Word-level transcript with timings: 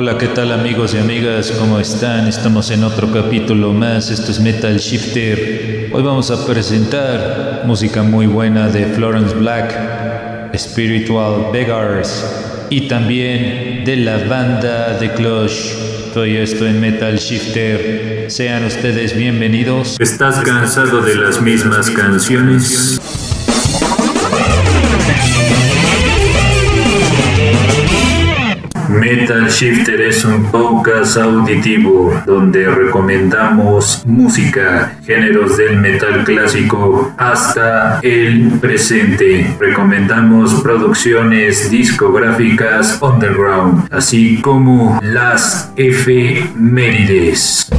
Hola, 0.00 0.16
¿qué 0.16 0.28
tal 0.28 0.52
amigos 0.52 0.94
y 0.94 0.98
amigas? 0.98 1.50
¿Cómo 1.58 1.80
están? 1.80 2.28
Estamos 2.28 2.70
en 2.70 2.84
otro 2.84 3.10
capítulo 3.10 3.72
más. 3.72 4.10
Esto 4.10 4.30
es 4.30 4.38
Metal 4.38 4.76
Shifter. 4.76 5.88
Hoy 5.90 6.02
vamos 6.04 6.30
a 6.30 6.46
presentar 6.46 7.62
música 7.66 8.04
muy 8.04 8.28
buena 8.28 8.68
de 8.68 8.86
Florence 8.86 9.34
Black, 9.34 10.54
Spiritual 10.56 11.50
Beggars 11.52 12.24
y 12.70 12.86
también 12.86 13.84
de 13.84 13.96
la 13.96 14.18
banda 14.18 14.96
de 15.00 15.10
Clutch. 15.14 15.74
Todo 16.14 16.22
esto 16.22 16.64
en 16.64 16.80
Metal 16.80 17.16
Shifter. 17.16 18.30
Sean 18.30 18.66
ustedes 18.66 19.16
bienvenidos. 19.16 19.96
¿Estás 19.98 20.38
cansado 20.42 21.02
de 21.02 21.16
las 21.16 21.42
mismas 21.42 21.90
canciones? 21.90 23.27
Metal 29.08 29.48
Shifter 29.48 30.02
es 30.02 30.22
un 30.26 30.44
podcast 30.50 31.16
auditivo 31.16 32.12
donde 32.26 32.68
recomendamos 32.68 34.02
música, 34.04 34.98
géneros 35.02 35.56
del 35.56 35.78
metal 35.78 36.24
clásico 36.24 37.14
hasta 37.16 38.00
el 38.02 38.58
presente. 38.60 39.46
Recomendamos 39.58 40.60
producciones 40.60 41.70
discográficas 41.70 43.00
underground, 43.00 43.88
así 43.90 44.42
como 44.42 45.00
las 45.02 45.72
efemérides. 45.76 47.70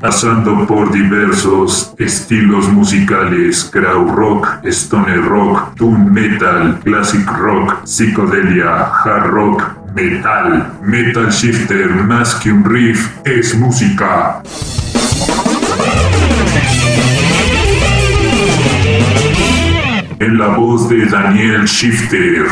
Pasando 0.00 0.66
por 0.66 0.90
diversos 0.92 1.92
estilos 1.98 2.68
musicales, 2.68 3.68
crowd 3.70 4.10
rock, 4.14 4.60
stoner 4.64 5.22
rock, 5.22 5.74
doom 5.76 6.10
metal, 6.10 6.80
classic 6.82 7.26
rock, 7.26 7.84
psicodelia, 7.84 8.90
hard 9.04 9.26
rock, 9.26 9.80
metal. 9.94 10.72
Metal 10.82 11.30
Shifter 11.30 11.90
más 11.90 12.34
que 12.36 12.50
un 12.52 12.64
riff 12.64 13.10
es 13.24 13.54
música. 13.54 14.42
En 20.18 20.38
la 20.38 20.48
voz 20.48 20.88
de 20.88 21.06
Daniel 21.06 21.64
Shifter. 21.64 22.46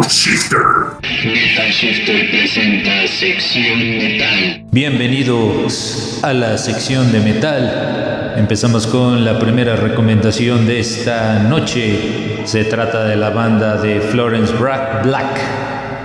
Metal 0.00 1.68
Shifter 1.70 2.30
presenta 2.30 3.06
sección 3.06 3.98
metal. 3.98 4.64
Bienvenidos 4.72 6.20
a 6.22 6.32
la 6.32 6.56
sección 6.56 7.12
de 7.12 7.20
metal. 7.20 8.32
Empezamos 8.38 8.86
con 8.86 9.26
la 9.26 9.38
primera 9.38 9.76
recomendación 9.76 10.66
de 10.66 10.80
esta 10.80 11.40
noche. 11.40 11.98
Se 12.44 12.64
trata 12.64 13.04
de 13.04 13.16
la 13.16 13.28
banda 13.28 13.76
de 13.76 14.00
Florence 14.00 14.54
Black. 14.54 15.38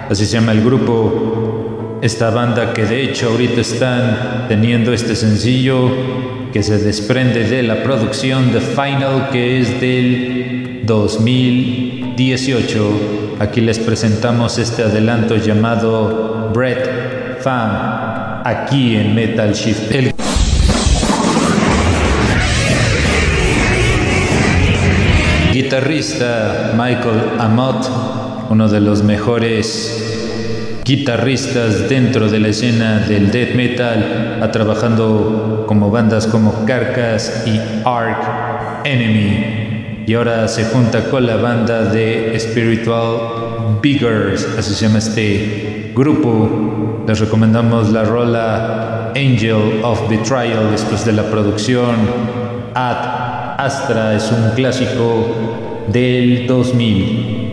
Así 0.10 0.26
se 0.26 0.34
llama 0.34 0.52
el 0.52 0.62
grupo. 0.62 2.00
Esta 2.02 2.32
banda 2.32 2.74
que 2.74 2.84
de 2.84 3.02
hecho 3.02 3.30
ahorita 3.30 3.62
están 3.62 4.48
teniendo 4.50 4.92
este 4.92 5.16
sencillo 5.16 6.50
que 6.52 6.64
se 6.64 6.80
desprende 6.80 7.48
de 7.48 7.64
la 7.64 7.82
producción 7.82 8.52
The 8.52 8.60
Final 8.60 9.30
que 9.32 9.62
es 9.62 9.80
del 9.80 10.82
2018 10.84 13.25
Aquí 13.38 13.60
les 13.60 13.80
presentamos 13.80 14.58
este 14.58 14.84
adelanto 14.84 15.36
llamado 15.36 16.52
Bread 16.54 17.42
Fam, 17.42 18.42
aquí 18.46 18.96
en 18.96 19.14
Metal 19.14 19.52
Shift. 19.52 19.92
El 19.92 20.14
guitarrista 25.52 26.72
Michael 26.78 27.22
Amott, 27.40 27.90
uno 28.50 28.70
de 28.70 28.80
los 28.80 29.04
mejores 29.04 30.82
guitarristas 30.86 31.90
dentro 31.90 32.30
de 32.30 32.40
la 32.40 32.48
escena 32.48 33.00
del 33.00 33.32
death 33.32 33.54
metal, 33.54 34.40
ha 34.42 34.50
trabajado 34.52 35.66
como 35.68 35.92
bandas 35.92 36.26
como 36.26 36.66
Carcass 36.66 37.44
y 37.46 37.60
Ark 37.84 38.86
Enemy 38.86 39.75
y 40.08 40.14
ahora 40.14 40.48
se 40.48 40.66
junta 40.66 41.10
con 41.10 41.26
la 41.26 41.38
banda 41.38 41.84
de 41.84 42.38
Spiritual 42.40 43.80
Biggers, 43.82 44.48
así 44.58 44.74
se 44.74 44.86
llama 44.86 45.00
este 45.00 45.92
grupo. 45.96 47.04
Les 47.08 47.20
recomendamos 47.20 47.92
la 47.92 48.04
rola 48.04 49.12
Angel 49.16 49.82
of 49.84 50.10
Betrayal 50.10 50.72
después 50.72 51.06
de 51.06 51.14
la 51.14 51.24
producción 51.24 51.96
Ad 52.74 53.56
Astra, 53.58 54.16
es 54.16 54.32
un 54.32 54.52
clásico 54.56 55.86
del 55.88 56.46
2000. 56.46 57.45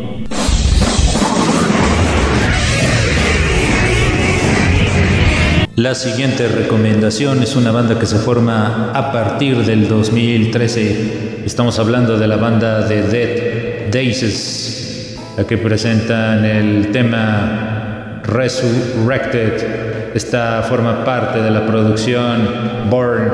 La 5.82 5.96
siguiente 5.96 6.46
recomendación 6.46 7.42
es 7.42 7.56
una 7.56 7.72
banda 7.72 7.98
que 7.98 8.06
se 8.06 8.16
forma 8.16 8.92
a 8.94 9.10
partir 9.10 9.64
del 9.64 9.88
2013. 9.88 11.42
Estamos 11.44 11.76
hablando 11.80 12.16
de 12.16 12.28
la 12.28 12.36
banda 12.36 12.86
de 12.86 13.02
Dead 13.02 13.90
Days, 13.90 15.18
la 15.36 15.44
que 15.44 15.58
presentan 15.58 16.44
el 16.44 16.92
tema 16.92 18.20
Resurrected. 18.22 20.14
Esta 20.14 20.62
forma 20.62 21.04
parte 21.04 21.42
de 21.42 21.50
la 21.50 21.66
producción 21.66 22.48
Burn 22.88 23.32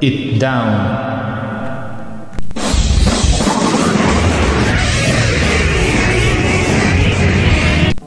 It 0.00 0.38
Down 0.38 0.99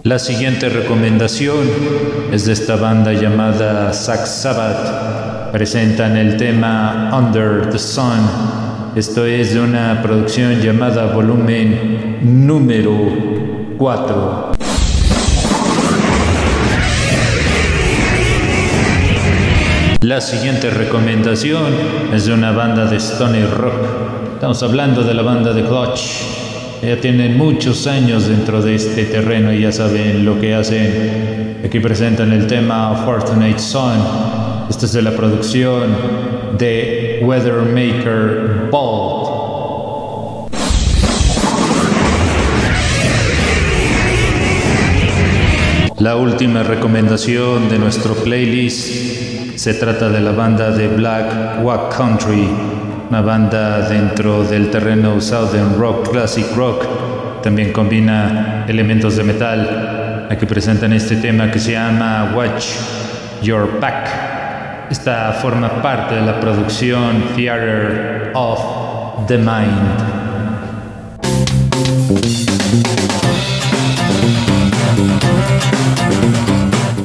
La 0.03 0.19
siguiente 0.19 0.67
recomendación 0.67 1.65
es 2.33 2.45
de 2.45 2.51
esta 2.51 2.75
banda 2.75 3.13
llamada 3.13 3.93
Sax 3.93 4.41
Sabbath. 4.41 5.53
Presentan 5.53 6.17
el 6.17 6.35
tema 6.35 7.09
Under 7.13 7.69
the 7.69 7.79
Sun. 7.79 8.19
Esto 8.97 9.25
es 9.25 9.53
de 9.53 9.61
una 9.61 10.01
producción 10.03 10.59
llamada 10.59 11.05
volumen 11.05 12.17
número 12.21 12.93
4. 13.77 14.51
La 20.01 20.19
siguiente 20.19 20.69
recomendación 20.69 21.73
es 22.13 22.25
de 22.25 22.33
una 22.33 22.51
banda 22.51 22.87
de 22.87 22.97
Stony 22.97 23.45
Rock. 23.55 24.33
Estamos 24.33 24.61
hablando 24.63 25.01
de 25.03 25.13
la 25.13 25.21
banda 25.21 25.53
de 25.53 25.63
Clutch. 25.63 26.42
Ya 26.85 26.99
tienen 26.99 27.37
muchos 27.37 27.87
años 27.87 28.27
dentro 28.27 28.61
de 28.61 28.75
este 28.75 29.05
terreno 29.05 29.53
y 29.53 29.61
ya 29.61 29.71
saben 29.71 30.25
lo 30.25 30.41
que 30.41 30.53
hacen. 30.53 31.61
Aquí 31.63 31.79
presentan 31.79 32.33
el 32.33 32.45
tema 32.45 33.03
Fortunate 33.05 33.57
Son. 33.57 33.97
Esta 34.69 34.85
es 34.85 34.91
de 34.91 35.01
la 35.01 35.11
producción 35.11 35.95
de 36.57 37.21
Weathermaker 37.23 38.67
Bolt. 38.69 39.29
La 45.99 46.17
última 46.17 46.63
recomendación 46.63 47.69
de 47.69 47.79
nuestro 47.79 48.13
playlist 48.13 49.55
se 49.55 49.73
trata 49.75 50.09
de 50.09 50.19
la 50.19 50.33
banda 50.33 50.71
de 50.71 50.89
Black 50.89 51.63
Wack 51.63 51.95
Country 51.95 52.49
una 53.13 53.21
banda 53.21 53.87
dentro 53.87 54.43
del 54.43 54.71
terreno 54.71 55.21
Southern 55.21 55.77
Rock, 55.77 56.09
Classic 56.09 56.47
Rock. 56.55 57.43
También 57.43 57.71
combina 57.71 58.65
elementos 58.67 59.15
de 59.17 59.23
metal. 59.23 60.27
Aquí 60.31 60.47
presentan 60.47 60.93
este 60.93 61.17
tema 61.17 61.51
que 61.51 61.59
se 61.59 61.73
llama 61.73 62.33
Watch 62.35 62.69
Your 63.43 63.79
Back. 63.79 64.89
Esta 64.89 65.31
forma 65.33 65.79
parte 65.79 66.15
de 66.15 66.21
la 66.21 66.39
producción 66.39 67.35
Theater 67.35 68.31
of 68.33 69.27
the 69.27 69.37
Mind. 69.37 69.99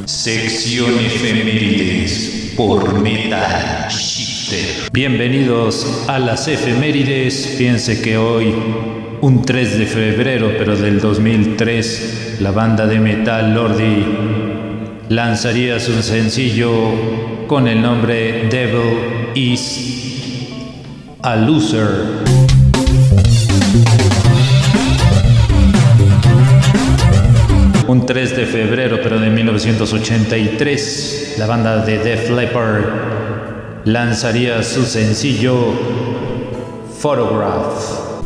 Sección 0.07 1.01
efemérides 1.01 2.55
por 2.57 2.99
Metal. 2.99 4.08
Bienvenidos 4.93 6.05
a 6.09 6.19
las 6.19 6.49
efemérides. 6.49 7.57
Piense 7.59 8.01
que 8.01 8.17
hoy, 8.17 8.55
un 9.21 9.43
3 9.43 9.79
de 9.79 9.85
febrero, 9.85 10.53
pero 10.57 10.75
del 10.75 11.01
2003, 11.01 12.39
la 12.41 12.51
banda 12.51 12.87
de 12.87 12.99
metal 12.99 13.53
Lordi 13.53 14.07
lanzaría 15.11 15.79
su 15.79 16.03
sencillo 16.03 16.71
con 17.47 17.69
el 17.69 17.83
nombre 17.83 18.49
Devil 18.49 19.35
is 19.35 20.49
a 21.23 21.37
Loser. 21.37 21.91
Un 27.87 28.07
3 28.07 28.37
de 28.37 28.47
febrero, 28.47 28.99
pero 29.03 29.19
de 29.19 29.29
1983, 29.29 31.35
la 31.39 31.47
banda 31.47 31.85
de 31.85 31.99
Def 31.99 32.31
Leppard 32.31 33.18
lanzaría 33.89 34.63
su 34.63 34.85
sencillo 34.85 35.73
Photograph. 37.01 38.19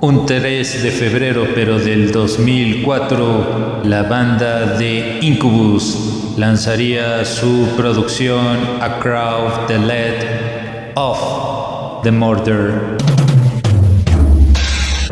Un 0.00 0.24
3 0.24 0.82
de 0.82 0.90
febrero 0.90 1.46
pero 1.54 1.78
del 1.78 2.10
2004, 2.10 3.82
la 3.84 4.04
banda 4.04 4.78
de 4.78 5.18
Incubus 5.20 6.34
lanzaría 6.38 7.22
su 7.26 7.68
producción 7.76 8.56
A 8.80 8.98
Crowd 8.98 9.66
The 9.66 9.78
Lead 9.78 10.92
of 10.94 12.02
the 12.02 12.10
Murder. 12.10 13.19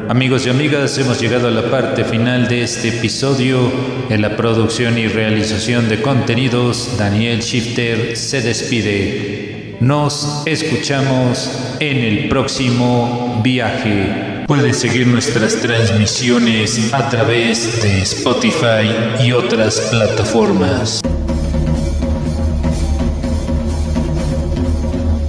Amigos 0.09 0.47
y 0.47 0.49
amigas, 0.49 0.97
hemos 0.97 1.21
llegado 1.21 1.49
a 1.49 1.51
la 1.51 1.71
parte 1.71 2.03
final 2.03 2.49
de 2.49 2.63
este 2.63 2.89
episodio. 2.89 3.71
En 4.09 4.23
la 4.23 4.39
producción 4.39 4.97
y 4.97 5.07
realización 5.07 5.87
de 5.91 6.01
contenidos, 6.01 6.97
Daniel 6.97 7.41
Shifter 7.41 8.17
se 8.17 8.41
despide. 8.41 9.77
Nos 9.81 10.45
escuchamos 10.47 11.75
en 11.79 11.99
el 11.99 12.29
próximo 12.31 13.43
viaje. 13.45 14.45
Puedes 14.47 14.79
seguir 14.79 15.07
nuestras 15.07 15.57
transmisiones 15.57 16.91
a 16.95 17.11
través 17.11 17.83
de 17.83 18.01
Spotify 18.01 19.23
y 19.23 19.33
otras 19.33 19.79
plataformas. 19.91 21.03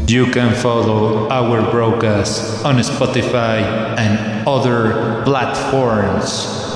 You 0.09 0.25
can 0.31 0.55
follow 0.55 1.29
our 1.29 1.69
broadcast 1.69 2.65
on 2.65 2.77
Spotify 2.77 3.61
and 3.95 4.47
other 4.47 5.21
platforms. 5.23 6.68